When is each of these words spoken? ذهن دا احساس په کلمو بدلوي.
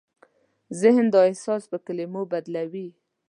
ذهن 0.81 1.05
دا 1.13 1.21
احساس 1.29 1.63
په 1.71 1.77
کلمو 1.85 2.21
بدلوي. 2.31 2.87